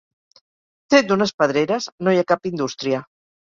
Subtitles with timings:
[0.93, 3.07] Tret d'unes pedreres, no hi ha cap indústria.